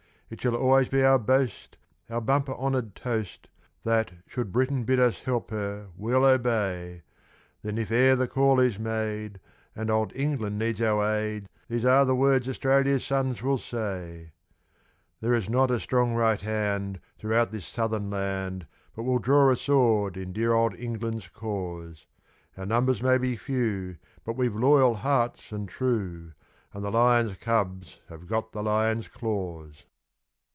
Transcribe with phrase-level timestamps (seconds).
[0.33, 1.75] It shall always be our boast,
[2.09, 3.49] Our bumper honoured toast,
[3.83, 7.03] That, should Britain bid us help her, we'll obey;
[7.63, 9.41] Then, if e'er the call is made,
[9.75, 14.31] And Old England needs our aid, These are the words Australia's sons will say
[15.19, 19.57] There is not a strong right hand, Throughout this Southern land, But will draw a
[19.57, 22.05] sword in dear old England's cause;
[22.55, 26.31] Our numbers may be few, But we've loyal hearts and true,
[26.73, 29.83] And the Lion's cubs have got the Lion's claws.